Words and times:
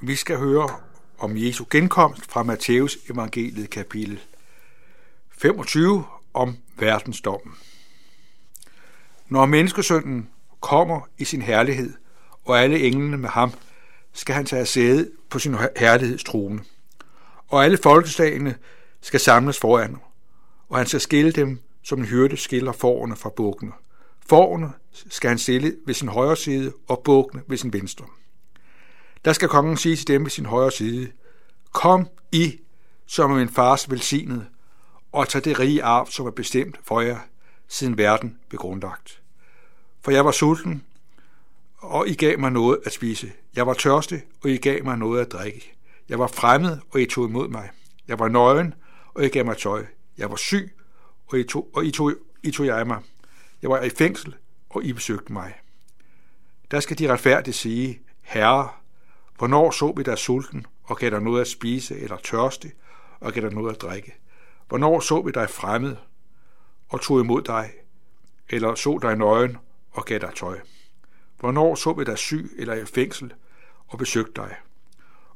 Vi 0.00 0.14
skal 0.14 0.38
høre 0.38 0.68
om 1.18 1.36
Jesu 1.36 1.64
genkomst 1.70 2.30
fra 2.30 2.42
Matthæus 2.42 2.98
evangeliet 3.10 3.70
kapitel 3.70 4.20
25 5.30 6.04
om 6.34 6.56
verdensdommen. 6.78 7.54
Når 9.28 9.46
menneskesønnen 9.46 10.28
kommer 10.60 11.00
i 11.18 11.24
sin 11.24 11.42
herlighed, 11.42 11.92
og 12.44 12.62
alle 12.62 12.80
englene 12.80 13.16
med 13.16 13.28
ham, 13.28 13.52
skal 14.12 14.34
han 14.34 14.46
tage 14.46 14.66
sæde 14.66 15.10
på 15.30 15.38
sin 15.38 15.56
herlighedstrone. 15.76 16.60
Og 17.48 17.64
alle 17.64 17.78
folkeslagene 17.82 18.54
skal 19.00 19.20
samles 19.20 19.58
foran 19.58 19.90
ham, 19.90 20.00
og 20.68 20.78
han 20.78 20.86
skal 20.86 21.00
skille 21.00 21.32
dem, 21.32 21.60
som 21.82 21.98
en 21.98 22.04
hyrde 22.04 22.36
skiller 22.36 22.72
forerne 22.72 23.16
fra 23.16 23.30
bukkene. 23.36 23.72
Forerne 24.26 24.72
skal 24.92 25.28
han 25.28 25.38
stille 25.38 25.76
ved 25.86 25.94
sin 25.94 26.08
højre 26.08 26.36
side, 26.36 26.72
og 26.88 27.02
bukkene 27.04 27.42
ved 27.46 27.56
sin 27.56 27.72
venstre. 27.72 28.04
Der 29.26 29.32
skal 29.32 29.48
kongen 29.48 29.76
sige 29.76 29.96
til 29.96 30.06
dem 30.06 30.24
ved 30.24 30.30
sin 30.30 30.46
højre 30.46 30.70
side, 30.70 31.12
Kom 31.72 32.08
I, 32.32 32.60
som 33.06 33.32
er 33.32 33.36
min 33.36 33.48
fars 33.48 33.90
velsignet, 33.90 34.46
og 35.12 35.28
tag 35.28 35.44
det 35.44 35.58
rige 35.58 35.84
arv, 35.84 36.10
som 36.10 36.26
er 36.26 36.30
bestemt 36.30 36.80
for 36.84 37.00
jer, 37.00 37.18
siden 37.68 37.98
verden 37.98 38.38
blev 38.48 38.58
grundlagt. 38.58 39.22
For 40.00 40.10
jeg 40.10 40.24
var 40.24 40.30
sulten, 40.30 40.84
og 41.78 42.08
I 42.08 42.14
gav 42.14 42.38
mig 42.38 42.52
noget 42.52 42.78
at 42.84 42.92
spise. 42.92 43.32
Jeg 43.56 43.66
var 43.66 43.74
tørstig, 43.74 44.22
og 44.42 44.50
I 44.50 44.56
gav 44.56 44.84
mig 44.84 44.98
noget 44.98 45.20
at 45.20 45.32
drikke. 45.32 45.72
Jeg 46.08 46.18
var 46.18 46.26
fremmed, 46.26 46.78
og 46.90 47.00
I 47.00 47.06
tog 47.06 47.28
imod 47.28 47.48
mig. 47.48 47.70
Jeg 48.08 48.18
var 48.18 48.28
nøgen, 48.28 48.74
og 49.14 49.24
I 49.24 49.28
gav 49.28 49.44
mig 49.44 49.56
tøj. 49.56 49.86
Jeg 50.18 50.30
var 50.30 50.36
syg, 50.36 50.74
og 51.26 51.38
I 51.38 51.44
tog, 51.44 51.70
og 51.74 51.84
I 51.84 51.90
tog, 51.90 52.12
I 52.42 52.50
tog 52.50 52.66
jeg 52.66 52.86
mig. 52.86 53.02
Jeg 53.62 53.70
var 53.70 53.82
i 53.82 53.90
fængsel, 53.90 54.34
og 54.70 54.84
I 54.84 54.92
besøgte 54.92 55.32
mig. 55.32 55.54
Der 56.70 56.80
skal 56.80 56.98
de 56.98 57.12
retfærdigt 57.12 57.56
sige, 57.56 58.00
Herre, 58.22 58.68
hvornår 59.38 59.70
så 59.70 59.92
vi 59.96 60.02
dig 60.02 60.18
sulten, 60.18 60.66
og 60.84 60.96
gav 60.96 61.10
dig 61.10 61.20
noget 61.20 61.40
at 61.40 61.48
spise, 61.48 61.98
eller 61.98 62.16
tørste, 62.16 62.72
og 63.20 63.32
gav 63.32 63.42
dig 63.42 63.54
noget 63.54 63.74
at 63.74 63.80
drikke? 63.80 64.14
Hvornår 64.68 65.00
så 65.00 65.22
vi 65.22 65.30
dig 65.30 65.50
fremmed, 65.50 65.96
og 66.88 67.00
tog 67.00 67.20
imod 67.20 67.42
dig, 67.42 67.70
eller 68.48 68.74
så 68.74 68.98
dig 69.02 69.16
nøgen, 69.16 69.56
og 69.90 70.04
gav 70.04 70.18
dig 70.18 70.32
tøj? 70.34 70.60
Hvornår 71.38 71.74
så 71.74 71.92
vi 71.92 72.04
dig 72.04 72.18
syg 72.18 72.50
eller 72.58 72.74
i 72.74 72.84
fængsel, 72.84 73.32
og 73.86 73.98
besøgte 73.98 74.32
dig? 74.42 74.56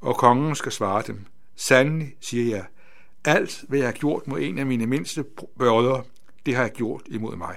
Og 0.01 0.17
kongen 0.17 0.55
skal 0.55 0.73
svare 0.73 1.03
dem, 1.07 1.27
Sandelig, 1.57 2.17
siger 2.21 2.57
jeg, 2.57 2.65
alt, 3.25 3.65
hvad 3.69 3.79
jeg 3.79 3.89
har 3.89 3.93
gjort 3.93 4.27
mod 4.27 4.41
en 4.41 4.59
af 4.59 4.67
mine 4.67 4.87
mindste 4.87 5.25
brødre, 5.57 6.03
det 6.47 6.57
har 6.57 6.63
jeg 6.63 6.73
gjort 6.73 7.03
imod 7.07 7.37
mig. 7.37 7.57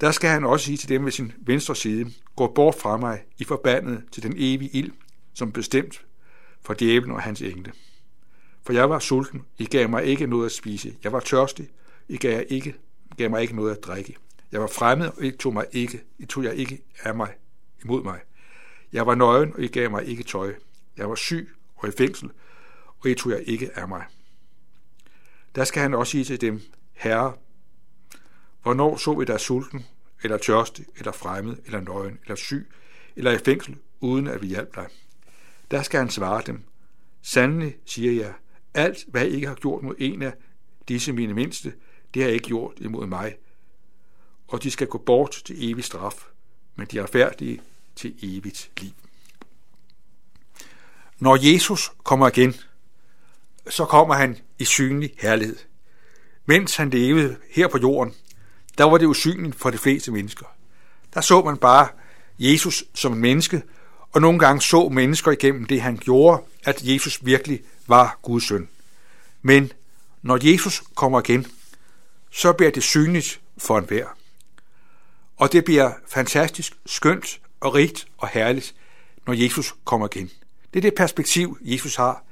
Der 0.00 0.10
skal 0.10 0.30
han 0.30 0.44
også 0.44 0.66
sige 0.66 0.76
til 0.76 0.88
dem 0.88 1.04
ved 1.04 1.12
sin 1.12 1.32
venstre 1.38 1.76
side, 1.76 2.12
gå 2.36 2.46
bort 2.46 2.74
fra 2.74 2.96
mig 2.96 3.22
i 3.38 3.44
forbandet 3.44 4.04
til 4.12 4.22
den 4.22 4.34
evige 4.36 4.70
ild, 4.70 4.92
som 5.34 5.52
bestemt 5.52 6.06
for 6.62 6.74
djævlen 6.74 7.12
og 7.12 7.22
hans 7.22 7.42
engle. 7.42 7.72
For 8.62 8.72
jeg 8.72 8.90
var 8.90 8.98
sulten, 8.98 9.42
I 9.58 9.64
gav 9.64 9.88
mig 9.88 10.04
ikke 10.04 10.26
noget 10.26 10.46
at 10.46 10.52
spise. 10.52 10.94
Jeg 11.04 11.12
var 11.12 11.20
tørstig, 11.20 11.68
I 12.08 12.16
gav, 12.16 12.32
jeg 12.32 12.46
ikke, 12.48 12.74
gav 13.16 13.30
mig 13.30 13.42
ikke 13.42 13.56
noget 13.56 13.76
at 13.76 13.84
drikke. 13.84 14.16
Jeg 14.52 14.60
var 14.60 14.66
fremmed, 14.66 15.08
og 15.16 15.24
I 15.24 15.30
tog, 15.30 15.52
mig 15.52 15.66
ikke, 15.72 16.02
I 16.18 16.26
tog 16.26 16.44
jeg 16.44 16.54
ikke 16.54 16.82
af 17.02 17.14
mig 17.14 17.32
imod 17.84 18.02
mig. 18.02 18.20
Jeg 18.92 19.06
var 19.06 19.14
nøgen, 19.14 19.52
og 19.54 19.62
I 19.62 19.68
gav 19.68 19.90
mig 19.90 20.04
ikke 20.04 20.22
tøj. 20.22 20.54
Jeg 20.96 21.08
var 21.08 21.14
syg 21.14 21.56
og 21.76 21.88
i 21.88 21.92
fængsel, 21.98 22.30
og 23.00 23.10
I 23.10 23.14
tog 23.14 23.32
jeg 23.32 23.42
ikke 23.46 23.70
af 23.78 23.88
mig 23.88 24.04
der 25.56 25.64
skal 25.64 25.82
han 25.82 25.94
også 25.94 26.10
sige 26.10 26.24
til 26.24 26.40
dem, 26.40 26.60
Herre, 26.92 27.32
hvornår 28.66 28.96
så 28.96 29.14
vi 29.14 29.24
dig 29.24 29.40
sulten, 29.40 29.86
eller 30.22 30.38
tørstig, 30.38 30.86
eller 30.96 31.12
fremmed, 31.12 31.56
eller 31.66 31.80
nøgen, 31.80 32.18
eller 32.22 32.34
syg, 32.34 32.70
eller 33.16 33.30
i 33.30 33.38
fængsel, 33.38 33.76
uden 34.00 34.26
at 34.26 34.42
vi 34.42 34.46
hjalp 34.46 34.74
dig? 34.74 34.86
Der 35.70 35.82
skal 35.82 35.98
han 35.98 36.10
svare 36.10 36.42
dem, 36.46 36.64
Sandelig, 37.22 37.76
siger 37.84 38.12
jeg, 38.12 38.32
alt, 38.74 39.04
hvad 39.08 39.26
I 39.26 39.34
ikke 39.34 39.46
har 39.46 39.54
gjort 39.54 39.82
mod 39.82 39.94
en 39.98 40.22
af 40.22 40.32
disse 40.88 41.12
mine 41.12 41.34
mindste, 41.34 41.72
det 42.14 42.22
har 42.22 42.30
I 42.30 42.32
ikke 42.32 42.46
gjort 42.46 42.72
imod 42.76 43.06
mig. 43.06 43.36
Og 44.48 44.62
de 44.62 44.70
skal 44.70 44.86
gå 44.86 44.98
bort 44.98 45.42
til 45.44 45.70
evig 45.70 45.84
straf, 45.84 46.26
men 46.76 46.86
de 46.86 46.98
er 46.98 47.06
færdige 47.06 47.60
til 47.96 48.14
evigt 48.22 48.70
liv. 48.80 48.92
Når 51.18 51.52
Jesus 51.52 51.92
kommer 52.04 52.28
igen, 52.28 52.54
så 53.70 53.84
kommer 53.84 54.14
han 54.14 54.38
i 54.58 54.64
synlig 54.64 55.14
herlighed. 55.18 55.56
Mens 56.46 56.76
han 56.76 56.90
levede 56.90 57.36
her 57.50 57.68
på 57.68 57.78
jorden, 57.78 58.14
der 58.78 58.84
var 58.84 58.98
det 58.98 59.06
usynligt 59.06 59.56
for 59.56 59.70
de 59.70 59.78
fleste 59.78 60.12
mennesker. 60.12 60.46
Der 61.14 61.20
så 61.20 61.42
man 61.42 61.56
bare 61.56 61.88
Jesus 62.38 62.84
som 62.94 63.12
en 63.12 63.18
menneske, 63.18 63.62
og 64.12 64.20
nogle 64.20 64.38
gange 64.38 64.62
så 64.62 64.88
mennesker 64.88 65.30
igennem 65.30 65.64
det, 65.64 65.82
han 65.82 65.96
gjorde, 65.96 66.42
at 66.64 66.82
Jesus 66.82 67.24
virkelig 67.24 67.60
var 67.86 68.18
Guds 68.22 68.48
søn. 68.48 68.68
Men 69.42 69.72
når 70.22 70.38
Jesus 70.52 70.82
kommer 70.94 71.20
igen, 71.20 71.46
så 72.30 72.52
bliver 72.52 72.70
det 72.70 72.82
synligt 72.82 73.40
for 73.58 73.78
enhver. 73.78 74.06
Og 75.36 75.52
det 75.52 75.64
bliver 75.64 75.92
fantastisk 76.08 76.72
skønt 76.86 77.40
og 77.60 77.74
rigt 77.74 78.06
og 78.18 78.28
herligt, 78.28 78.74
når 79.26 79.32
Jesus 79.32 79.74
kommer 79.84 80.08
igen. 80.14 80.30
Det 80.74 80.78
er 80.78 80.82
det 80.82 80.94
perspektiv, 80.94 81.58
Jesus 81.60 81.96
har 81.96 82.26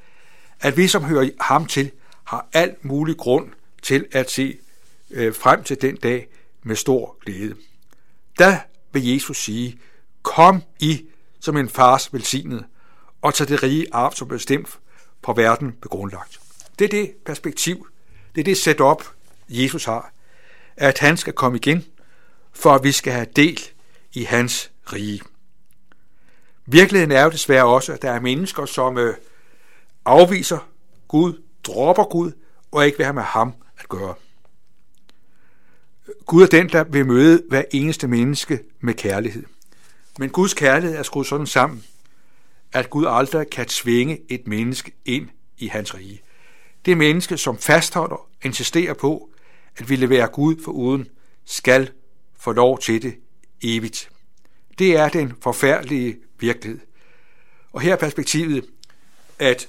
at 0.65 0.77
vi, 0.77 0.89
som 0.89 1.05
hører 1.05 1.31
ham 1.41 1.67
til, 1.67 1.91
har 2.25 2.47
alt 2.53 2.85
mulig 2.85 3.17
grund 3.17 3.49
til 3.83 4.07
at 4.13 4.31
se 4.31 4.59
øh, 5.15 5.35
frem 5.35 5.65
til 5.65 5.83
den 5.83 5.97
dag 5.97 6.29
med 6.63 6.77
stor 6.77 7.17
glæde. 7.25 7.55
Da 8.39 8.61
vil 8.93 9.07
Jesus 9.07 9.45
sige, 9.45 9.79
kom 10.23 10.63
I 10.81 11.07
som 11.41 11.57
en 11.57 11.69
fars 11.69 12.13
velsignet, 12.13 12.65
og 13.23 13.35
tag 13.35 13.49
det 13.49 13.63
rige 13.63 13.87
arv 13.93 14.13
som 14.13 14.29
bestemt 14.29 14.79
på 15.23 15.33
verden 15.33 15.73
begrundlagt. 15.73 16.41
Det 16.79 16.85
er 16.85 16.89
det 16.89 17.11
perspektiv, 17.27 17.89
det 18.35 18.41
er 18.41 18.45
det 18.45 18.57
setup, 18.57 19.05
Jesus 19.49 19.85
har, 19.85 20.13
at 20.77 20.99
han 20.99 21.17
skal 21.17 21.33
komme 21.33 21.59
igen, 21.59 21.85
for 22.53 22.71
at 22.71 22.85
vi 22.85 22.93
skal 22.93 23.13
have 23.13 23.27
del 23.37 23.61
i 24.13 24.23
hans 24.23 24.71
rige. 24.93 25.21
Virkeligheden 26.67 27.13
er 27.13 27.23
jo 27.23 27.31
desværre 27.31 27.65
også, 27.65 27.93
at 27.93 28.03
der 28.03 28.11
er 28.11 28.21
mennesker, 28.21 28.67
som 28.67 28.99
øh, 28.99 29.17
afviser 30.05 30.69
Gud, 31.09 31.43
dropper 31.65 32.05
Gud, 32.05 32.33
og 32.73 32.87
ikke 32.87 32.99
vil 32.99 33.07
have 33.07 33.15
med 33.15 33.23
ham 33.23 33.53
at 33.79 33.89
gøre. 33.89 34.15
Gud 36.27 36.43
er 36.43 36.47
den, 36.47 36.69
der 36.69 36.85
vil 36.85 37.07
møde 37.07 37.43
hver 37.49 37.63
eneste 37.71 38.09
menneske 38.09 38.61
med 38.81 38.95
kærlighed. 38.95 39.45
Men 40.19 40.31
Guds 40.31 40.55
kærlighed 40.55 40.99
er 40.99 41.03
skruet 41.03 41.27
sådan 41.27 41.47
sammen, 41.47 41.85
at 42.73 42.91
Gud 42.91 43.07
aldrig 43.09 43.51
kan 43.51 43.67
tvinge 43.67 44.21
et 44.29 44.47
menneske 44.47 44.93
ind 45.05 45.29
i 45.59 45.67
hans 45.67 45.95
rige. 45.95 46.23
Det 46.85 46.99
menneske, 46.99 47.39
som 47.39 47.59
fastholder 47.59 48.17
og 48.17 48.29
insisterer 48.43 48.95
på, 48.95 49.31
at 49.77 49.89
ville 49.89 50.11
være 50.11 50.29
Gud 50.29 50.57
for 50.65 50.73
uden, 50.73 51.09
skal 51.45 51.91
få 52.39 52.53
lov 52.53 52.79
til 52.79 53.03
det 53.03 53.15
evigt. 53.63 54.11
Det 54.79 54.97
er 54.97 55.09
den 55.09 55.33
forfærdelige 55.41 56.17
virkelighed. 56.39 56.81
Og 57.73 57.81
her 57.81 57.93
er 57.93 57.97
perspektivet, 57.97 58.65
at 59.39 59.69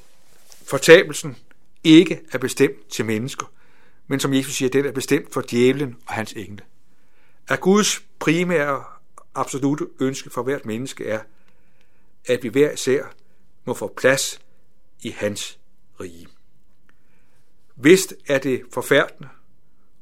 fortabelsen 0.66 1.35
ikke 1.83 2.22
er 2.31 2.37
bestemt 2.37 2.89
til 2.89 3.05
mennesker, 3.05 3.45
men 4.07 4.19
som 4.19 4.33
Jesus 4.33 4.55
siger, 4.55 4.69
den 4.69 4.85
er 4.85 4.91
bestemt 4.91 5.33
for 5.33 5.43
djævlen 5.49 5.95
og 6.07 6.13
hans 6.13 6.33
engle. 6.33 6.66
At 7.47 7.61
Guds 7.61 8.03
primære 8.19 8.83
absolute 9.35 9.88
ønske 9.99 10.29
for 10.29 10.43
hvert 10.43 10.66
menneske 10.66 11.07
er, 11.07 11.19
at 12.25 12.43
vi 12.43 12.47
hver 12.47 12.71
især 12.71 13.03
må 13.66 13.73
få 13.73 13.93
plads 13.97 14.41
i 15.01 15.09
hans 15.09 15.59
rige. 15.99 16.27
Vist 17.75 18.13
er 18.27 18.38
det 18.38 18.61
forfærdende 18.73 19.29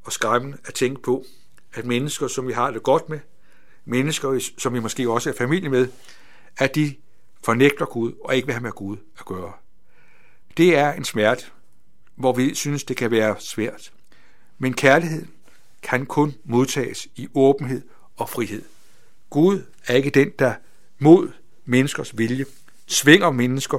og 0.04 0.12
skræmmende 0.12 0.58
at 0.64 0.74
tænke 0.74 1.02
på, 1.02 1.24
at 1.72 1.84
mennesker, 1.84 2.28
som 2.28 2.48
vi 2.48 2.52
har 2.52 2.70
det 2.70 2.82
godt 2.82 3.08
med, 3.08 3.20
mennesker, 3.84 4.50
som 4.58 4.74
vi 4.74 4.80
måske 4.80 5.10
også 5.10 5.30
er 5.30 5.34
familie 5.34 5.68
med, 5.68 5.88
at 6.56 6.74
de 6.74 6.96
fornægter 7.44 7.86
Gud 7.86 8.12
og 8.24 8.36
ikke 8.36 8.46
vil 8.46 8.52
have 8.52 8.62
med 8.62 8.72
Gud 8.72 8.96
at 9.18 9.24
gøre. 9.24 9.52
Det 10.56 10.76
er 10.76 10.92
en 10.92 11.04
smerte, 11.04 11.46
hvor 12.14 12.32
vi 12.32 12.54
synes, 12.54 12.84
det 12.84 12.96
kan 12.96 13.10
være 13.10 13.36
svært. 13.40 13.92
Men 14.64 14.74
kærlighed 14.74 15.26
kan 15.82 16.06
kun 16.06 16.34
modtages 16.44 17.08
i 17.16 17.28
åbenhed 17.34 17.82
og 18.16 18.28
frihed. 18.28 18.62
Gud 19.30 19.62
er 19.86 19.94
ikke 19.94 20.10
den, 20.10 20.30
der 20.38 20.54
mod 20.98 21.32
menneskers 21.64 22.18
vilje 22.18 22.44
svinger 22.86 23.30
mennesker 23.30 23.78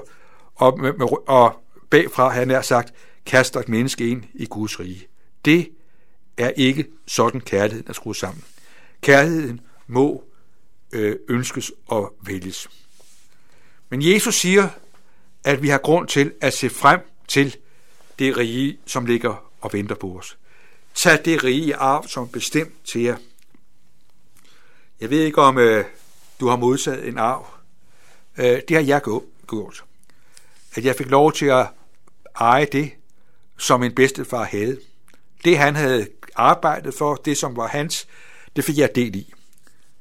og, 0.55 0.79
og 1.27 1.63
bagfra, 1.89 2.29
han 2.29 2.51
er 2.51 2.61
sagt, 2.61 2.93
kaster 3.25 3.59
et 3.59 3.69
menneske 3.69 4.09
ind 4.09 4.23
i 4.33 4.45
Guds 4.45 4.79
rige. 4.79 5.07
Det 5.45 5.69
er 6.37 6.49
ikke 6.49 6.85
sådan 7.07 7.41
kærligheden 7.41 7.89
er 7.89 7.93
skruet 7.93 8.17
sammen. 8.17 8.43
Kærligheden 9.01 9.61
må 9.87 10.23
øh, 10.91 11.15
ønskes 11.29 11.71
og 11.87 12.15
vælges. 12.21 12.69
Men 13.89 14.01
Jesus 14.01 14.35
siger 14.35 14.69
at 15.43 15.61
vi 15.61 15.69
har 15.69 15.77
grund 15.77 16.07
til 16.07 16.33
at 16.41 16.53
se 16.53 16.69
frem 16.69 16.99
til 17.27 17.55
det 18.19 18.37
rige, 18.37 18.79
som 18.85 19.05
ligger 19.05 19.51
og 19.61 19.73
venter 19.73 19.95
på 19.95 20.17
os. 20.17 20.37
Tag 20.95 21.25
det 21.25 21.43
rige 21.43 21.75
arv 21.75 22.07
som 22.07 22.27
bestemt 22.27 22.85
til 22.85 23.01
jer. 23.01 23.17
Jeg 25.01 25.09
ved 25.09 25.19
ikke, 25.19 25.41
om 25.41 25.57
øh, 25.57 25.85
du 26.39 26.47
har 26.47 26.55
modtaget 26.55 27.07
en 27.07 27.17
arv. 27.17 27.47
Øh, 28.37 28.61
det 28.67 28.77
har 28.77 28.83
jeg 28.83 29.01
gjort. 29.47 29.83
At 30.75 30.85
jeg 30.85 30.95
fik 30.95 31.09
lov 31.09 31.33
til 31.33 31.45
at 31.45 31.67
eje 32.39 32.65
det, 32.65 32.91
som 33.57 33.79
min 33.79 33.95
bedstefar 33.95 34.43
havde. 34.43 34.79
Det 35.43 35.57
han 35.57 35.75
havde 35.75 36.07
arbejdet 36.35 36.93
for, 36.93 37.15
det 37.15 37.37
som 37.37 37.55
var 37.55 37.67
hans, 37.67 38.07
det 38.55 38.63
fik 38.63 38.77
jeg 38.77 38.95
del 38.95 39.15
i. 39.15 39.33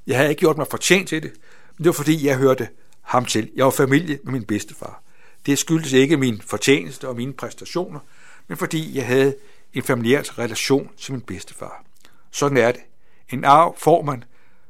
Jeg 0.06 0.16
havde 0.16 0.30
ikke 0.30 0.40
gjort 0.40 0.56
mig 0.56 0.66
fortjent 0.70 1.08
til 1.08 1.22
det, 1.22 1.32
men 1.76 1.84
det 1.84 1.86
var 1.86 1.92
fordi, 1.92 2.26
jeg 2.26 2.36
hørte 2.36 2.68
ham 3.02 3.24
til. 3.24 3.50
Jeg 3.56 3.64
var 3.64 3.70
familie 3.70 4.18
med 4.24 4.32
min 4.32 4.44
bedstefar. 4.44 5.02
Det 5.46 5.58
skyldtes 5.58 5.92
ikke 5.92 6.16
min 6.16 6.42
fortjeneste 6.46 7.08
og 7.08 7.16
mine 7.16 7.32
præstationer, 7.32 8.00
men 8.48 8.56
fordi 8.56 8.96
jeg 8.96 9.06
havde 9.06 9.34
en 9.74 9.82
familiær 9.82 10.38
relation 10.38 10.90
til 10.96 11.12
min 11.12 11.22
bedstefar. 11.22 11.84
Sådan 12.30 12.56
er 12.56 12.72
det. 12.72 12.80
En 13.28 13.44
arv 13.44 13.76
får 13.78 14.02
man, 14.02 14.24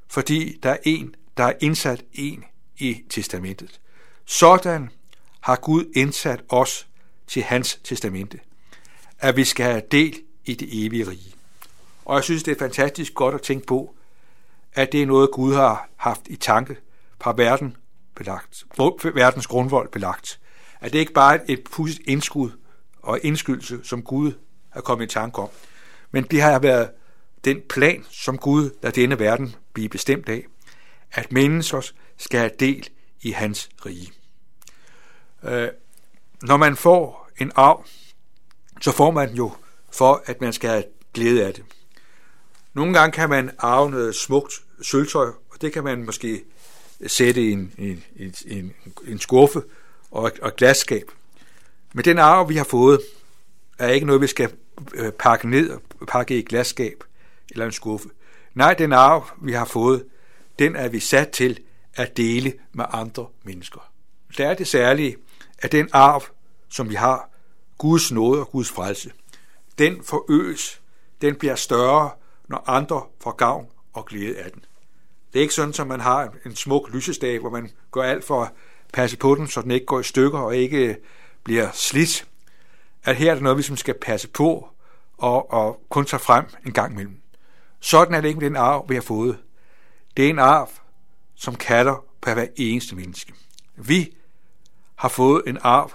fordi 0.08 0.58
der 0.62 0.70
er 0.70 0.76
en, 0.82 1.14
der 1.36 1.44
er 1.44 1.52
indsat 1.60 2.04
en 2.12 2.44
i 2.78 3.02
testamentet. 3.10 3.80
Sådan 4.24 4.90
har 5.40 5.56
Gud 5.56 5.92
indsat 5.96 6.42
os 6.48 6.86
til 7.26 7.42
hans 7.42 7.80
testamente, 7.84 8.40
at 9.18 9.36
vi 9.36 9.44
skal 9.44 9.66
have 9.66 9.82
del 9.90 10.20
i 10.44 10.54
det 10.54 10.86
evige 10.86 11.08
rige. 11.08 11.34
Og 12.04 12.14
jeg 12.16 12.24
synes, 12.24 12.42
det 12.42 12.52
er 12.52 12.58
fantastisk 12.58 13.14
godt 13.14 13.34
at 13.34 13.42
tænke 13.42 13.66
på, 13.66 13.94
at 14.72 14.92
det 14.92 15.02
er 15.02 15.06
noget, 15.06 15.30
Gud 15.30 15.54
har 15.54 15.88
haft 15.96 16.20
i 16.26 16.36
tanke 16.36 16.76
fra 17.20 17.34
verden 17.36 17.76
belagt, 18.14 18.64
verdens 19.14 19.46
grundvold 19.46 19.88
belagt. 19.88 20.40
At 20.80 20.92
det 20.92 20.98
ikke 20.98 21.12
bare 21.12 21.36
er 21.36 21.44
et 21.48 21.64
pudset 21.64 22.00
indskud 22.04 22.50
og 23.02 23.20
indskyldelse, 23.22 23.80
som 23.82 24.02
Gud 24.02 24.32
at 24.74 24.84
komme 24.84 25.04
i 25.04 25.06
tanke 25.06 25.38
om, 25.38 25.48
men 26.10 26.24
det 26.24 26.42
har 26.42 26.58
været 26.58 26.90
den 27.44 27.62
plan, 27.68 28.04
som 28.10 28.38
Gud 28.38 28.70
lader 28.82 28.94
denne 28.94 29.18
verden 29.18 29.54
blive 29.72 29.88
bestemt 29.88 30.28
af, 30.28 30.46
at 31.12 31.32
mennesker 31.32 31.90
skal 32.16 32.40
have 32.40 32.50
del 32.60 32.88
i 33.22 33.30
hans 33.30 33.68
rige. 33.86 34.12
Øh, 35.42 35.68
når 36.42 36.56
man 36.56 36.76
får 36.76 37.30
en 37.38 37.52
arv, 37.54 37.84
så 38.80 38.92
får 38.92 39.10
man 39.10 39.34
jo 39.34 39.52
for, 39.90 40.22
at 40.26 40.40
man 40.40 40.52
skal 40.52 40.70
have 40.70 40.84
glæde 41.14 41.46
af 41.46 41.54
det. 41.54 41.64
Nogle 42.74 42.94
gange 42.94 43.12
kan 43.12 43.28
man 43.28 43.50
arve 43.58 43.90
noget 43.90 44.14
smukt 44.14 44.52
sølvtøj, 44.82 45.26
og 45.26 45.60
det 45.60 45.72
kan 45.72 45.84
man 45.84 46.04
måske 46.04 46.44
sætte 47.06 47.42
i 47.42 47.50
en, 47.50 47.72
en, 47.78 48.04
en, 48.46 48.74
en 49.06 49.18
skuffe 49.18 49.62
og 50.10 50.26
et, 50.26 50.38
og 50.40 50.48
et 50.48 50.56
glasskab. 50.56 51.10
Men 51.92 52.04
den 52.04 52.18
arv, 52.18 52.48
vi 52.48 52.56
har 52.56 52.64
fået, 52.64 53.00
er 53.78 53.88
ikke 53.88 54.06
noget, 54.06 54.22
vi 54.22 54.26
skal 54.26 54.52
øh, 54.94 55.12
pakke 55.12 55.48
ned 55.50 55.70
og 55.70 56.06
pakke 56.08 56.36
i 56.36 56.38
et 56.38 56.48
glasskab 56.48 57.04
eller 57.50 57.66
en 57.66 57.72
skuffe. 57.72 58.08
Nej, 58.54 58.74
den 58.74 58.92
arv, 58.92 59.28
vi 59.42 59.52
har 59.52 59.64
fået, 59.64 60.04
den 60.58 60.76
er 60.76 60.88
vi 60.88 61.00
sat 61.00 61.28
til 61.28 61.60
at 61.94 62.16
dele 62.16 62.52
med 62.72 62.84
andre 62.92 63.26
mennesker. 63.44 63.90
Det 64.36 64.46
er 64.46 64.54
det 64.54 64.68
særlige, 64.68 65.16
at 65.58 65.72
den 65.72 65.88
arv, 65.92 66.22
som 66.68 66.90
vi 66.90 66.94
har, 66.94 67.30
Guds 67.78 68.12
nåde 68.12 68.40
og 68.40 68.50
Guds 68.50 68.70
frelse, 68.70 69.12
den 69.78 70.02
forøges, 70.02 70.80
den 71.20 71.34
bliver 71.34 71.54
større, 71.54 72.10
når 72.48 72.64
andre 72.66 73.02
får 73.20 73.30
gavn 73.32 73.66
og 73.92 74.06
glæde 74.06 74.38
af 74.38 74.50
den. 74.50 74.64
Det 75.32 75.38
er 75.38 75.42
ikke 75.42 75.54
sådan, 75.54 75.74
at 75.80 75.86
man 75.86 76.00
har 76.00 76.34
en 76.46 76.56
smuk 76.56 76.90
lysestage, 76.92 77.38
hvor 77.38 77.50
man 77.50 77.70
gør 77.90 78.02
alt 78.02 78.24
for 78.24 78.42
at 78.42 78.50
passe 78.92 79.16
på 79.16 79.34
den, 79.34 79.48
så 79.48 79.62
den 79.62 79.70
ikke 79.70 79.86
går 79.86 80.00
i 80.00 80.02
stykker 80.02 80.38
og 80.38 80.56
ikke 80.56 80.96
bliver 81.44 81.68
slidt. 81.72 82.26
At 83.04 83.16
her 83.16 83.30
er 83.30 83.34
det 83.34 83.42
noget, 83.42 83.58
vi 83.58 83.62
som 83.62 83.76
skal 83.76 83.94
passe 83.94 84.28
på 84.28 84.68
og, 85.16 85.52
og 85.52 85.80
kun 85.88 86.04
tage 86.04 86.20
frem 86.20 86.44
en 86.66 86.72
gang 86.72 86.92
imellem. 86.92 87.20
Sådan 87.80 88.14
er 88.14 88.20
det 88.20 88.28
ikke 88.28 88.40
med 88.40 88.46
den 88.50 88.56
arv, 88.56 88.86
vi 88.88 88.94
har 88.94 89.02
fået. 89.02 89.38
Det 90.16 90.24
er 90.24 90.30
en 90.30 90.38
arv, 90.38 90.70
som 91.34 91.54
kalder 91.54 92.04
på 92.20 92.32
hver 92.32 92.46
eneste 92.56 92.96
menneske. 92.96 93.32
Vi 93.76 94.16
har 94.94 95.08
fået 95.08 95.42
en 95.46 95.58
arv 95.60 95.92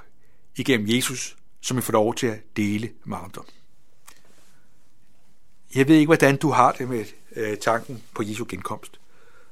igennem 0.55 0.87
Jesus, 0.89 1.37
som 1.61 1.77
vi 1.77 1.81
får 1.81 1.93
lov 1.93 2.15
til 2.15 2.27
at 2.27 2.57
dele 2.57 2.89
med 3.03 3.17
andre. 3.23 3.43
Jeg 5.75 5.87
ved 5.87 5.95
ikke, 5.95 6.07
hvordan 6.07 6.37
du 6.37 6.49
har 6.49 6.71
det 6.71 6.89
med 6.89 7.05
øh, 7.35 7.57
tanken 7.57 8.03
på 8.15 8.23
Jesu 8.23 8.45
genkomst. 8.49 8.99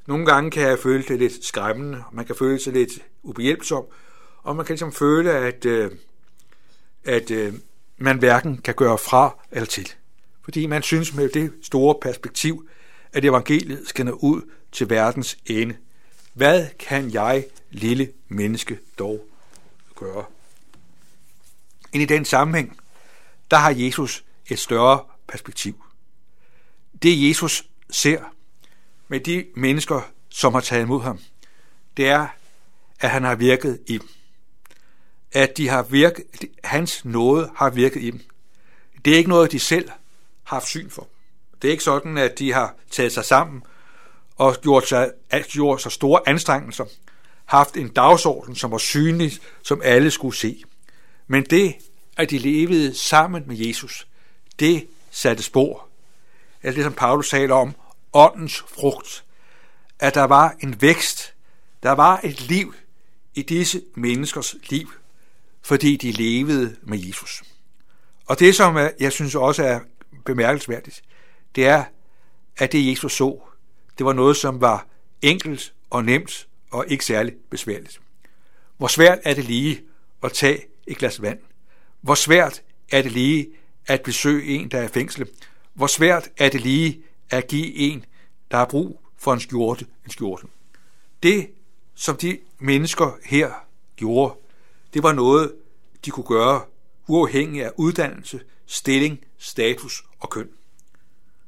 Nogle 0.07 0.25
gange 0.25 0.51
kan 0.51 0.63
jeg 0.63 0.79
føle 0.79 1.03
det 1.03 1.19
lidt 1.19 1.45
skræmmende, 1.45 2.03
man 2.11 2.25
kan 2.25 2.35
føle 2.35 2.59
sig 2.59 2.73
lidt 2.73 2.91
ubehjælpsom, 3.23 3.83
og 4.43 4.55
man 4.55 4.65
kan 4.65 4.73
ligesom 4.73 4.91
føle, 4.91 5.31
at, 5.31 5.65
øh, 5.65 5.91
at 7.07 7.31
øh, 7.31 7.53
man 7.97 8.17
hverken 8.17 8.57
kan 8.57 8.73
gøre 8.73 8.97
fra 8.97 9.35
eller 9.51 9.65
til. 9.65 9.93
Fordi 10.43 10.65
man 10.65 10.81
synes 10.81 11.13
med 11.13 11.29
det 11.29 11.53
store 11.63 11.95
perspektiv, 12.01 12.69
at 13.13 13.25
evangeliet 13.25 13.87
skal 13.87 14.05
nå 14.05 14.11
ud 14.11 14.41
til 14.71 14.89
verdens 14.89 15.37
ende. 15.45 15.75
Hvad 16.33 16.67
kan 16.79 17.13
jeg, 17.13 17.45
lille 17.71 18.11
menneske, 18.27 18.79
dog 18.99 19.27
gøre? 19.95 20.25
Ind 21.93 22.03
i 22.03 22.05
den 22.05 22.25
sammenhæng, 22.25 22.77
der 23.51 23.57
har 23.57 23.69
Jesus 23.71 24.23
et 24.47 24.59
større 24.59 25.03
perspektiv. 25.27 25.83
Det 27.03 27.29
Jesus 27.29 27.65
ser 27.89 28.23
med 29.07 29.19
de 29.19 29.45
mennesker, 29.55 30.01
som 30.29 30.53
har 30.53 30.61
taget 30.61 30.83
imod 30.83 31.01
ham, 31.01 31.19
det 31.97 32.07
er, 32.07 32.27
at 32.99 33.09
han 33.09 33.23
har 33.23 33.35
virket 33.35 33.79
i 33.87 33.97
dem. 33.97 34.09
At 35.37 35.57
de 35.57 35.67
har 35.67 35.83
virket, 35.83 36.25
hans 36.63 37.05
nåde 37.05 37.49
har 37.55 37.69
virket 37.69 38.03
i 38.03 38.11
dem. 38.11 38.21
Det 39.05 39.13
er 39.13 39.17
ikke 39.17 39.29
noget, 39.29 39.51
de 39.51 39.59
selv 39.59 39.89
har 40.43 40.55
haft 40.55 40.67
syn 40.67 40.89
for. 40.89 41.07
Det 41.61 41.67
er 41.67 41.71
ikke 41.71 41.83
sådan, 41.83 42.17
at 42.17 42.39
de 42.39 42.53
har 42.53 42.75
taget 42.91 43.11
sig 43.11 43.25
sammen 43.25 43.63
og 44.35 44.55
gjort 44.61 44.87
sig, 44.87 45.11
gjort 45.47 45.81
sig 45.81 45.91
store 45.91 46.29
anstrengelser, 46.29 46.85
haft 47.45 47.77
en 47.77 47.87
dagsorden, 47.87 48.55
som 48.55 48.71
var 48.71 48.77
synlig, 48.77 49.31
som 49.63 49.81
alle 49.83 50.11
skulle 50.11 50.35
se. 50.35 50.63
Men 51.27 51.43
det, 51.43 51.75
at 52.17 52.29
de 52.29 52.37
levede 52.37 52.97
sammen 52.97 53.43
med 53.47 53.57
Jesus, 53.57 54.07
det 54.59 54.87
satte 55.11 55.43
spor. 55.43 55.87
Eller 56.63 56.75
det, 56.75 56.83
som 56.83 56.93
Paulus 56.93 57.29
taler 57.29 57.55
om, 57.55 57.73
åndens 58.13 58.57
frugt. 58.57 59.23
At 59.99 60.15
der 60.15 60.23
var 60.23 60.55
en 60.59 60.81
vækst, 60.81 61.33
der 61.83 61.91
var 61.91 62.19
et 62.23 62.41
liv 62.41 62.75
i 63.35 63.41
disse 63.41 63.81
menneskers 63.95 64.55
liv, 64.69 64.91
fordi 65.67 65.95
de 65.95 66.11
levede 66.11 66.75
med 66.83 66.99
Jesus. 66.99 67.43
Og 68.25 68.39
det, 68.39 68.55
som 68.55 68.77
jeg 68.99 69.11
synes 69.11 69.35
også 69.35 69.63
er 69.63 69.79
bemærkelsesværdigt, 70.25 71.01
det 71.55 71.65
er, 71.65 71.83
at 72.57 72.71
det 72.71 72.89
Jesus 72.89 73.13
så, 73.13 73.39
det 73.97 74.05
var 74.05 74.13
noget, 74.13 74.37
som 74.37 74.61
var 74.61 74.87
enkelt 75.21 75.73
og 75.89 76.05
nemt 76.05 76.47
og 76.71 76.85
ikke 76.87 77.05
særlig 77.05 77.33
besværligt. 77.49 78.01
Hvor 78.77 78.87
svært 78.87 79.19
er 79.23 79.33
det 79.33 79.43
lige 79.43 79.81
at 80.23 80.31
tage 80.31 80.63
et 80.87 80.97
glas 80.97 81.21
vand? 81.21 81.39
Hvor 82.01 82.15
svært 82.15 82.61
er 82.91 83.01
det 83.01 83.11
lige 83.11 83.47
at 83.87 84.01
besøge 84.01 84.45
en, 84.45 84.71
der 84.71 84.79
er 84.79 84.83
i 84.83 84.87
fængsel? 84.87 85.29
Hvor 85.73 85.87
svært 85.87 86.29
er 86.37 86.49
det 86.49 86.61
lige 86.61 87.01
at 87.29 87.47
give 87.47 87.75
en, 87.75 88.05
der 88.51 88.57
har 88.57 88.65
brug 88.65 89.01
for 89.17 89.33
en 89.33 89.39
skjorte, 89.39 89.85
en 90.05 90.11
skjorte? 90.11 90.47
Det, 91.23 91.49
som 91.95 92.17
de 92.17 92.39
mennesker 92.59 93.17
her 93.25 93.51
gjorde, 93.95 94.35
det 94.93 95.03
var 95.03 95.13
noget, 95.13 95.53
de 96.05 96.11
kunne 96.11 96.25
gøre 96.25 96.61
uafhængig 97.07 97.63
af 97.63 97.71
uddannelse, 97.75 98.39
stilling, 98.65 99.19
status 99.37 100.03
og 100.19 100.29
køn. 100.29 100.49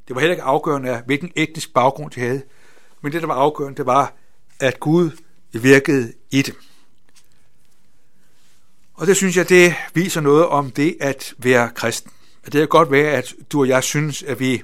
Det 0.08 0.16
var 0.16 0.20
heller 0.20 0.34
ikke 0.34 0.44
afgørende 0.44 0.90
af, 0.90 1.02
hvilken 1.06 1.32
etnisk 1.36 1.74
baggrund 1.74 2.12
de 2.12 2.20
havde, 2.20 2.42
men 3.02 3.12
det, 3.12 3.22
der 3.22 3.28
var 3.28 3.36
afgørende, 3.36 3.78
det 3.78 3.86
var, 3.86 4.14
at 4.60 4.80
Gud 4.80 5.12
virkede 5.52 6.14
i 6.32 6.42
dem. 6.42 6.56
Og 8.94 9.08
det 9.08 9.18
synes 9.18 9.38
jeg, 9.38 9.50
det 9.50 9.76
viser 9.94 10.22
noget 10.22 10.46
om 10.48 10.72
det 10.72 10.98
at 11.00 11.34
være 11.38 11.70
kristen. 11.76 12.12
Det 12.46 12.54
kan 12.54 12.68
godt 12.68 12.92
være, 12.92 13.12
at 13.12 13.34
du 13.52 13.60
og 13.60 13.68
jeg 13.68 13.84
synes, 13.84 14.24
at 14.24 14.40
vi 14.40 14.62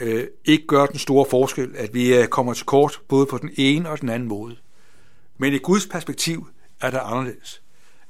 øh, 0.00 0.26
ikke 0.44 0.66
gør 0.66 0.86
den 0.86 0.98
store 0.98 1.26
forskel, 1.30 1.76
at 1.76 1.94
vi 1.94 2.14
øh, 2.14 2.26
kommer 2.26 2.54
til 2.54 2.66
kort 2.66 3.00
både 3.08 3.26
på 3.26 3.38
den 3.38 3.50
ene 3.56 3.90
og 3.90 4.00
den 4.00 4.08
anden 4.08 4.28
måde. 4.28 4.56
Men 5.38 5.54
i 5.54 5.58
Guds 5.58 5.86
perspektiv 5.86 6.48
er 6.80 6.90
det 6.90 7.00
anderledes. 7.02 7.62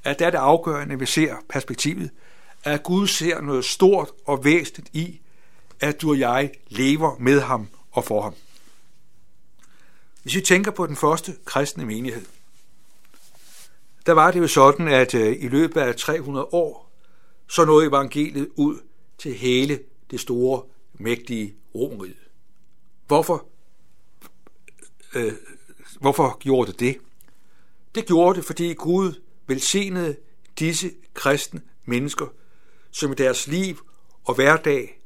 At 0.05 0.19
det 0.19 0.27
er 0.27 0.31
det 0.31 0.37
afgørende, 0.37 0.93
at 0.93 0.99
vi 0.99 1.05
ser 1.05 1.35
perspektivet, 1.49 2.09
at 2.63 2.83
Gud 2.83 3.07
ser 3.07 3.41
noget 3.41 3.65
stort 3.65 4.11
og 4.25 4.45
væsentligt 4.45 4.89
i, 4.93 5.21
at 5.79 6.01
du 6.01 6.09
og 6.09 6.19
jeg 6.19 6.51
lever 6.67 7.15
med 7.19 7.41
ham 7.41 7.67
og 7.91 8.03
for 8.03 8.21
ham. 8.21 8.33
Hvis 10.23 10.35
vi 10.35 10.41
tænker 10.41 10.71
på 10.71 10.87
den 10.87 10.95
første 10.95 11.35
kristne 11.45 11.85
menighed, 11.85 12.25
der 14.05 14.13
var 14.13 14.31
det 14.31 14.39
jo 14.39 14.47
sådan, 14.47 14.87
at 14.87 15.13
øh, 15.13 15.35
i 15.39 15.47
løbet 15.47 15.81
af 15.81 15.95
300 15.95 16.47
år, 16.51 16.91
så 17.49 17.65
nåede 17.65 17.87
evangeliet 17.87 18.49
ud 18.55 18.79
til 19.17 19.33
hele 19.33 19.79
det 20.11 20.19
store, 20.19 20.63
mægtige 20.93 21.55
Romerige. 21.75 22.15
Hvorfor, 23.07 23.45
øh, 25.15 25.33
hvorfor 25.99 26.37
gjorde 26.39 26.71
det 26.71 26.79
det? 26.79 26.97
Det 27.95 28.05
gjorde 28.05 28.37
det, 28.37 28.45
fordi 28.45 28.73
Gud 28.73 29.13
velsignede 29.47 30.15
disse 30.59 30.91
kristne 31.13 31.61
mennesker, 31.85 32.25
som 32.91 33.11
i 33.11 33.15
deres 33.15 33.47
liv 33.47 33.77
og 34.23 34.35
hverdag 34.35 35.01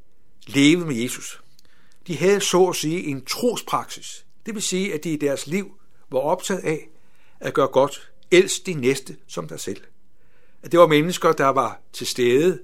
levede 0.47 0.85
med 0.85 0.95
Jesus. 0.95 1.41
De 2.07 2.17
havde 2.17 2.41
så 2.41 2.65
at 2.65 2.75
sige 2.75 3.03
en 3.03 3.25
trospraksis. 3.25 4.25
Det 4.45 4.53
vil 4.53 4.63
sige, 4.63 4.93
at 4.93 5.03
de 5.03 5.13
i 5.13 5.17
deres 5.17 5.47
liv 5.47 5.71
var 6.11 6.19
optaget 6.19 6.59
af 6.59 6.89
at 7.39 7.53
gøre 7.53 7.67
godt 7.67 8.11
elsk 8.31 8.65
din 8.65 8.77
næste 8.77 9.17
som 9.27 9.47
dig 9.47 9.59
selv. 9.59 9.81
At 10.63 10.71
det 10.71 10.79
var 10.79 10.87
mennesker, 10.87 11.31
der 11.31 11.47
var 11.47 11.81
til 11.93 12.07
stede 12.07 12.59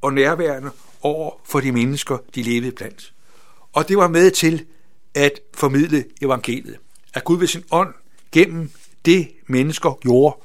og 0.00 0.12
nærværende 0.12 0.70
over 1.00 1.40
for 1.44 1.60
de 1.60 1.72
mennesker, 1.72 2.18
de 2.34 2.42
levede 2.42 2.72
blandt. 2.72 3.14
Og 3.72 3.88
det 3.88 3.96
var 3.96 4.08
med 4.08 4.30
til 4.30 4.66
at 5.14 5.40
formidle 5.54 6.04
evangeliet. 6.22 6.78
At 7.14 7.24
Gud 7.24 7.38
ved 7.38 7.46
sin 7.46 7.64
ånd 7.70 7.94
gennem 8.32 8.70
det 9.04 9.28
mennesker 9.46 9.98
gjorde, 10.00 10.36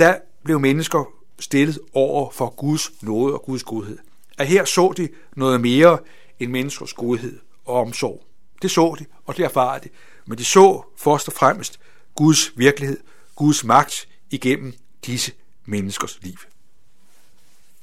der 0.00 0.18
blev 0.44 0.60
mennesker 0.60 1.04
stillet 1.38 1.78
over 1.92 2.30
for 2.30 2.48
Guds 2.50 3.02
nåde 3.02 3.34
og 3.34 3.42
Guds 3.42 3.62
godhed. 3.62 3.98
At 4.38 4.46
her 4.46 4.64
så 4.64 4.92
de 4.96 5.08
noget 5.36 5.60
mere 5.60 5.98
end 6.38 6.50
menneskers 6.50 6.92
godhed 6.92 7.38
og 7.64 7.74
omsorg. 7.74 8.24
Det 8.62 8.70
så 8.70 8.96
de, 8.98 9.06
og 9.26 9.36
det 9.36 9.44
erfarede 9.44 9.84
de. 9.84 9.88
Men 10.26 10.38
de 10.38 10.44
så 10.44 10.82
først 10.96 11.28
og 11.28 11.34
fremmest 11.34 11.80
Guds 12.14 12.58
virkelighed, 12.58 13.00
Guds 13.34 13.64
magt 13.64 14.08
igennem 14.30 14.72
disse 15.06 15.32
menneskers 15.64 16.18
liv. 16.22 16.36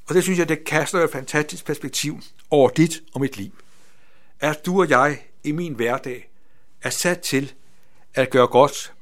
Og 0.08 0.16
det 0.16 0.24
synes 0.24 0.40
jeg, 0.40 0.50
det 0.50 0.64
kaster 0.64 1.04
et 1.04 1.12
fantastisk 1.12 1.66
perspektiv 1.66 2.20
over 2.50 2.70
dit 2.70 3.02
og 3.14 3.22
mit 3.22 3.38
liv. 3.38 3.52
At 4.40 4.66
du 4.66 4.82
og 4.82 4.90
jeg 4.90 5.26
i 5.44 5.52
min 5.52 5.74
hverdag 5.74 6.30
er 6.82 6.90
sat 6.90 7.20
til 7.20 7.54
at 8.14 8.30
gøre 8.30 8.48
godt 8.48 8.94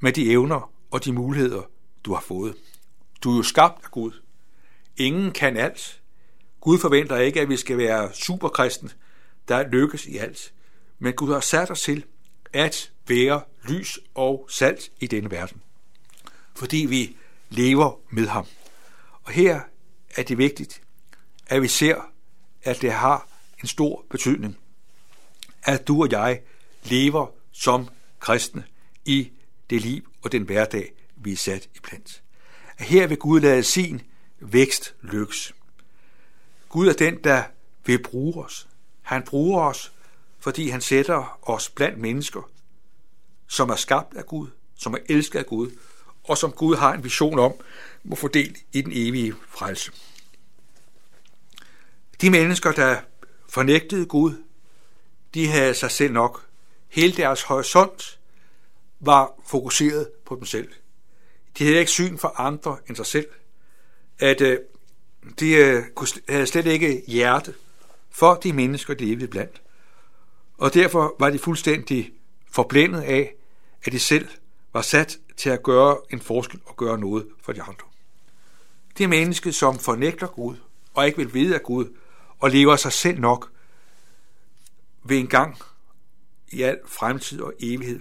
med 0.00 0.12
de 0.12 0.30
evner 0.30 0.70
og 0.90 1.04
de 1.04 1.12
muligheder, 1.12 1.62
du 2.04 2.14
har 2.14 2.20
fået. 2.20 2.56
Du 3.24 3.32
er 3.32 3.36
jo 3.36 3.42
skabt 3.42 3.84
af 3.84 3.90
Gud. 3.90 4.12
Ingen 4.96 5.32
kan 5.32 5.56
alt. 5.56 6.00
Gud 6.60 6.78
forventer 6.78 7.16
ikke, 7.16 7.40
at 7.40 7.48
vi 7.48 7.56
skal 7.56 7.78
være 7.78 8.12
superkristen, 8.14 8.92
der 9.48 9.68
lykkes 9.68 10.06
i 10.06 10.16
alt. 10.16 10.52
Men 10.98 11.12
Gud 11.12 11.32
har 11.32 11.40
sat 11.40 11.70
os 11.70 11.82
til 11.82 12.04
at 12.52 12.92
være 13.08 13.42
lys 13.68 13.98
og 14.14 14.46
salt 14.50 14.92
i 15.00 15.06
denne 15.06 15.30
verden. 15.30 15.62
Fordi 16.56 16.86
vi 16.88 17.16
lever 17.50 18.00
med 18.10 18.26
ham. 18.26 18.46
Og 19.22 19.32
her 19.32 19.60
er 20.16 20.22
det 20.22 20.38
vigtigt, 20.38 20.82
at 21.46 21.62
vi 21.62 21.68
ser, 21.68 22.10
at 22.62 22.82
det 22.82 22.92
har 22.92 23.28
en 23.62 23.68
stor 23.68 24.04
betydning, 24.10 24.58
at 25.62 25.88
du 25.88 26.02
og 26.02 26.10
jeg 26.10 26.40
lever 26.84 27.26
som 27.52 27.88
kristne 28.20 28.64
i 29.04 29.30
det 29.70 29.80
liv 29.80 30.12
og 30.22 30.32
den 30.32 30.42
hverdag, 30.42 30.92
vi 31.22 31.32
er 31.32 31.36
sat 31.36 31.68
i 31.74 31.78
plant. 31.82 32.22
At 32.78 32.86
her 32.86 33.06
vil 33.06 33.16
Gud 33.16 33.40
lade 33.40 33.62
sin 33.62 34.02
vækst 34.40 34.94
lykkes. 35.02 35.54
Gud 36.68 36.88
er 36.88 36.92
den, 36.92 37.24
der 37.24 37.42
vil 37.84 38.02
bruge 38.02 38.44
os. 38.44 38.68
Han 39.02 39.22
bruger 39.22 39.62
os, 39.62 39.92
fordi 40.38 40.68
han 40.68 40.80
sætter 40.80 41.38
os 41.42 41.68
blandt 41.68 41.98
mennesker, 41.98 42.50
som 43.46 43.70
er 43.70 43.76
skabt 43.76 44.16
af 44.16 44.26
Gud, 44.26 44.48
som 44.76 44.94
er 44.94 44.98
elsket 45.08 45.38
af 45.38 45.46
Gud, 45.46 45.70
og 46.24 46.38
som 46.38 46.52
Gud 46.52 46.76
har 46.76 46.94
en 46.94 47.04
vision 47.04 47.38
om, 47.38 47.52
må 48.04 48.16
få 48.16 48.28
del 48.28 48.58
i 48.72 48.82
den 48.82 48.92
evige 48.94 49.34
frelse. 49.48 49.92
De 52.20 52.30
mennesker, 52.30 52.72
der 52.72 53.00
fornægtede 53.48 54.06
Gud, 54.06 54.34
de 55.34 55.48
havde 55.48 55.74
sig 55.74 55.90
selv 55.90 56.12
nok. 56.12 56.46
Hele 56.88 57.16
deres 57.16 57.42
horisont 57.42 58.18
var 59.00 59.32
fokuseret 59.46 60.08
på 60.26 60.34
dem 60.34 60.44
selv. 60.44 60.72
De 61.58 61.64
havde 61.64 61.78
ikke 61.78 61.90
syn 61.90 62.18
for 62.18 62.40
andre 62.40 62.76
end 62.88 62.96
sig 62.96 63.06
selv. 63.06 63.26
At 64.18 64.40
øh, 64.40 64.58
de 65.40 65.52
øh, 65.52 65.82
havde 66.28 66.46
slet 66.46 66.66
ikke 66.66 67.02
hjerte 67.06 67.54
for 68.10 68.34
de 68.34 68.52
mennesker, 68.52 68.94
de 68.94 69.04
levede 69.04 69.28
blandt. 69.28 69.62
Og 70.58 70.74
derfor 70.74 71.16
var 71.18 71.30
de 71.30 71.38
fuldstændig 71.38 72.12
forblændet 72.50 73.00
af, 73.00 73.34
at 73.84 73.92
de 73.92 73.98
selv 73.98 74.28
var 74.72 74.82
sat 74.82 75.18
til 75.36 75.50
at 75.50 75.62
gøre 75.62 75.98
en 76.10 76.20
forskel 76.20 76.60
og 76.66 76.76
gøre 76.76 76.98
noget 76.98 77.26
for 77.42 77.52
de 77.52 77.62
andre. 77.62 77.86
Det 78.98 79.04
er 79.04 79.08
mennesker, 79.08 79.50
som 79.50 79.78
fornægter 79.78 80.26
Gud 80.26 80.56
og 80.94 81.06
ikke 81.06 81.18
vil 81.18 81.34
vide 81.34 81.54
af 81.54 81.62
Gud 81.62 81.96
og 82.38 82.50
lever 82.50 82.76
sig 82.76 82.92
selv 82.92 83.20
nok, 83.20 83.50
vil 85.04 85.18
en 85.18 85.26
gang 85.26 85.58
i 86.48 86.62
al 86.62 86.78
fremtid 86.86 87.40
og 87.40 87.52
evighed 87.60 88.00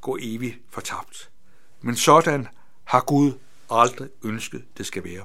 gå 0.00 0.18
evigt 0.20 0.58
fortabt. 0.70 1.30
Men 1.80 1.96
sådan 1.96 2.48
har 2.88 3.00
Gud 3.00 3.32
aldrig 3.70 4.08
ønsket, 4.24 4.64
det 4.78 4.86
skal 4.86 5.04
være. 5.04 5.24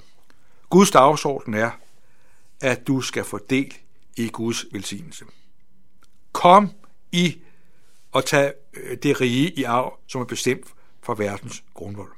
Guds 0.69 0.91
dagsorden 0.91 1.53
er, 1.53 1.71
at 2.61 2.87
du 2.87 3.01
skal 3.01 3.23
få 3.23 3.39
del 3.49 3.73
i 4.17 4.27
Guds 4.27 4.65
velsignelse. 4.71 5.25
Kom 6.31 6.71
i 7.11 7.37
og 8.11 8.25
tag 8.25 8.53
øh, 8.73 8.97
det 8.97 9.21
rige 9.21 9.51
i 9.51 9.63
arv, 9.63 9.99
som 10.07 10.21
er 10.21 10.25
bestemt 10.25 10.67
for 11.01 11.13
verdens 11.13 11.63
grundvold. 11.73 12.11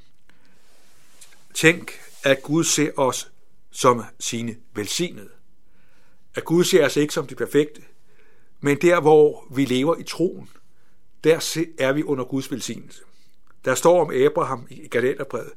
Tænk, 1.53 1.91
at 2.23 2.43
Gud 2.43 2.63
ser 2.63 2.91
os 2.99 3.31
som 3.71 4.03
sine 4.19 4.55
velsignede. 4.73 5.29
At 6.35 6.45
Gud 6.45 6.63
ser 6.63 6.85
os 6.85 6.95
ikke 6.95 7.13
som 7.13 7.27
de 7.27 7.35
perfekte, 7.35 7.81
men 8.59 8.77
der, 8.81 9.01
hvor 9.01 9.47
vi 9.51 9.65
lever 9.65 9.95
i 9.95 10.03
troen, 10.03 10.49
der 11.23 11.63
er 11.79 11.93
vi 11.93 12.03
under 12.03 12.23
Guds 12.23 12.51
velsignelse. 12.51 13.01
Der 13.65 13.75
står 13.75 14.01
om 14.01 14.11
Abraham 14.25 14.67
i 14.69 14.87
Galaterbrevet, 14.87 15.51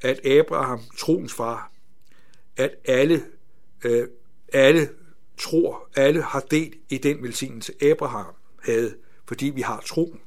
at 0.00 0.26
Abraham, 0.26 0.80
troens 0.98 1.34
far, 1.34 1.72
at 2.56 2.74
alle, 2.84 3.24
øh, 3.84 4.08
alle 4.52 4.90
tror, 5.38 5.88
alle 5.96 6.22
har 6.22 6.40
del 6.40 6.74
i 6.88 6.98
den 6.98 7.22
velsignelse, 7.22 7.72
Abraham 7.82 8.26
havde, 8.62 8.96
fordi 9.28 9.46
vi 9.46 9.60
har 9.60 9.80
troen. 9.80 10.20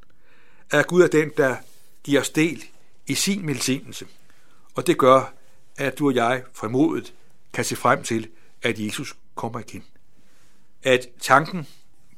At 0.72 0.88
Gud 0.88 1.02
er 1.02 1.08
den, 1.08 1.32
der 1.38 1.56
giver 2.04 2.22
os 2.22 2.30
del 2.30 2.64
i 3.08 3.14
sin 3.14 3.48
velsignelse. 3.48 4.08
Og 4.76 4.88
det 4.88 4.98
gør, 4.98 5.34
at 5.78 6.00
du 6.00 6.08
og 6.08 6.16
jeg 6.16 6.44
frimodet 6.54 7.14
kan 7.54 7.66
se 7.66 7.76
frem 7.76 8.04
til, 8.04 8.30
at 8.62 8.80
Jesus 8.80 9.16
kommer 9.36 9.60
igen. 9.60 9.84
At 10.84 11.08
tanken 11.20 11.68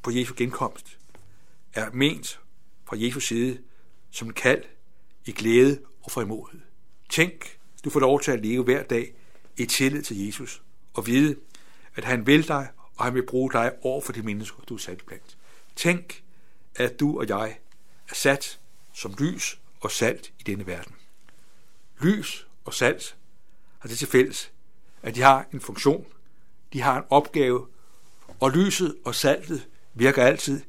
på 0.04 0.12
Jesu 0.12 0.34
genkomst 0.38 0.98
er 1.74 1.90
ment 1.94 2.40
fra 2.86 2.96
Jesus 3.00 3.28
side 3.28 3.58
som 4.12 4.28
en 4.28 4.34
kald 4.34 4.64
i 5.26 5.32
glæde 5.32 5.80
og 6.04 6.12
frimodighed. 6.12 6.62
Tænk, 7.10 7.60
du 7.84 7.90
får 7.90 8.00
lov 8.00 8.22
til 8.22 8.32
at 8.32 8.46
leve 8.46 8.64
hver 8.64 8.84
dag 8.84 9.14
i 9.58 9.66
tillid 9.66 10.04
til 10.04 10.26
Jesus 10.26 10.62
og 10.94 11.08
vide, 11.08 11.36
at 11.96 12.04
han 12.04 12.28
vil 12.28 12.48
dig, 12.48 12.70
og 12.96 13.06
han 13.06 13.14
vil 13.14 13.26
bruge 13.26 13.52
dig 13.52 13.72
over 13.82 14.02
for 14.02 14.14
de 14.14 14.22
mennesker, 14.22 14.58
du 14.70 14.74
er 14.74 14.78
sat 14.78 15.04
blandt. 15.06 15.38
Tænk, 15.76 16.24
at 16.76 17.00
du 17.00 17.20
og 17.20 17.28
jeg 17.30 17.58
er 18.10 18.16
sat 18.16 18.60
som 18.94 19.16
lys 19.20 19.60
og 19.80 19.92
salt 19.92 20.34
i 20.40 20.44
denne 20.44 20.68
verden. 20.68 20.96
Lys 22.02 22.48
og 22.66 22.74
salt 22.74 23.16
har 23.80 23.90
det 23.90 23.98
til 23.98 24.08
fælles, 24.08 24.52
at 25.02 25.16
de 25.16 25.22
har 25.22 25.48
en 25.54 25.62
funktion, 25.62 26.06
de 26.74 26.82
har 26.82 26.98
en 26.98 27.04
opgave, 27.10 27.68
og 28.40 28.52
lyset 28.52 28.96
og 29.06 29.16
saltet 29.16 29.68
virker 29.94 30.24
altid 30.24 30.62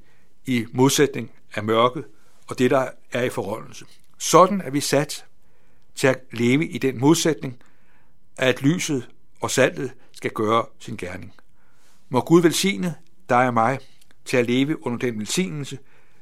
i 0.46 0.66
modsætning 0.72 1.30
af 1.54 1.64
mørket 1.64 2.04
og 2.46 2.58
det, 2.58 2.70
der 2.70 2.90
er 3.12 3.22
i 3.22 3.30
forholdelse. 3.30 3.86
Sådan 4.18 4.60
er 4.60 4.70
vi 4.70 4.80
sat 4.80 5.24
til 5.94 6.06
at 6.06 6.20
leve 6.32 6.68
i 6.68 6.78
den 6.78 7.00
modsætning, 7.00 7.62
at 8.36 8.62
lyset 8.62 9.08
og 9.40 9.50
saltet 9.50 9.92
skal 10.12 10.30
gøre 10.30 10.66
sin 10.78 10.96
gerning. 10.96 11.34
Må 12.08 12.20
Gud 12.20 12.42
velsigne 12.42 12.94
dig 13.28 13.46
og 13.46 13.54
mig 13.54 13.78
til 14.24 14.36
at 14.36 14.46
leve 14.46 14.86
under 14.86 14.98
den 14.98 15.18
velsignelse, 15.18 15.78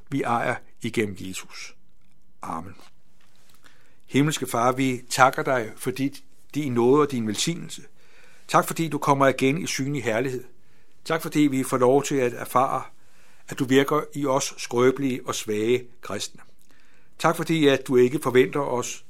vi 0.08 0.22
ejer 0.22 0.54
igennem 0.82 1.16
Jesus. 1.20 1.76
Amen. 2.42 2.74
Himmelske 4.06 4.46
Far, 4.46 4.72
vi 4.72 5.02
takker 5.10 5.42
dig 5.42 5.72
for 5.76 5.90
dit, 5.90 6.24
din 6.54 6.72
nåde 6.72 7.02
og 7.02 7.10
din 7.10 7.26
velsignelse. 7.26 7.82
Tak 8.48 8.66
fordi 8.66 8.88
du 8.88 8.98
kommer 8.98 9.26
igen 9.26 9.58
i 9.58 9.66
synlig 9.66 10.04
herlighed. 10.04 10.44
Tak 11.04 11.22
fordi 11.22 11.40
vi 11.40 11.62
får 11.62 11.76
lov 11.76 12.04
til 12.04 12.14
at 12.14 12.32
erfare, 12.32 12.82
at 13.48 13.58
du 13.58 13.64
virker 13.64 14.00
i 14.14 14.26
os 14.26 14.54
skrøbelige 14.58 15.20
og 15.26 15.34
svage 15.34 15.84
kristne. 16.00 16.40
Tak 17.22 17.36
fordi 17.36 17.66
at 17.68 17.86
du 17.86 17.96
ikke 17.96 18.18
forventer, 18.22 18.60
os, 18.60 19.04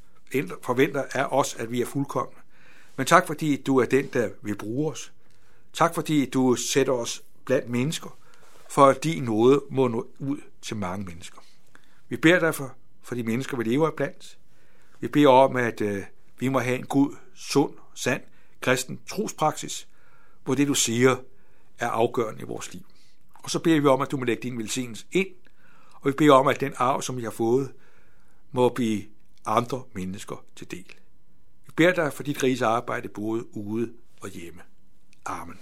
forventer 0.63 1.05
af 1.13 1.27
os, 1.31 1.55
at 1.55 1.71
vi 1.73 1.81
er 1.81 1.87
fuldkomne. 1.87 2.39
Men 2.97 3.07
tak 3.07 3.27
fordi 3.27 3.63
du 3.63 3.79
er 3.79 3.85
den, 3.85 4.07
der 4.07 4.31
vil 4.43 4.57
bruge 4.57 4.93
os. 4.93 5.13
Tak 5.73 5.95
fordi 5.95 6.31
du 6.31 6.55
sætter 6.55 6.93
os 6.93 7.23
blandt 7.45 7.69
mennesker, 7.69 8.19
for 8.71 8.87
at 8.87 9.05
din 9.05 9.23
nåde 9.23 9.63
må 9.71 9.89
nå 9.89 10.07
ud 10.19 10.39
til 10.63 10.77
mange 10.77 11.05
mennesker. 11.05 11.39
Vi 12.09 12.17
beder 12.17 12.39
derfor 12.39 12.75
for 13.03 13.15
de 13.15 13.23
mennesker, 13.23 13.57
vi 13.57 13.65
lever 13.65 13.91
blandt. 13.91 14.39
Vi 15.01 15.09
beder 15.09 15.29
om, 15.29 15.57
at 15.57 15.81
øh, 15.81 16.03
vi 16.39 16.49
må 16.49 16.59
have 16.59 16.79
en 16.79 16.87
god, 16.87 17.17
sund, 17.35 17.75
sand, 17.95 18.23
kristen 18.61 19.01
trospraksis, 19.09 19.89
hvor 20.45 20.55
det, 20.55 20.69
du 20.69 20.75
siger, 20.75 21.17
er 21.79 21.89
afgørende 21.89 22.43
i 22.43 22.45
vores 22.45 22.73
liv. 22.73 22.83
Og 23.35 23.51
så 23.51 23.59
beder 23.59 23.81
vi 23.81 23.87
om, 23.87 24.01
at 24.01 24.11
du 24.11 24.17
må 24.17 24.25
lægge 24.25 24.43
din 24.43 24.59
velsignelse 24.59 25.07
ind, 25.13 25.29
og 25.93 26.09
vi 26.09 26.13
beder 26.13 26.33
om, 26.33 26.47
at 26.47 26.61
den 26.61 26.75
arv, 26.77 27.03
som 27.03 27.17
vi 27.17 27.23
har 27.23 27.31
fået, 27.31 27.73
må 28.53 28.69
blive 28.69 29.05
andre 29.47 29.83
mennesker 29.93 30.45
til 30.57 30.71
del. 30.71 30.95
Vi 31.67 31.73
beder 31.77 31.93
dig 31.93 32.13
for 32.13 32.23
dit 32.23 32.43
riges 32.43 32.63
arbejde 32.63 33.09
både 33.09 33.57
ude 33.57 33.93
og 34.21 34.29
hjemme. 34.29 34.61
Amen. 35.25 35.59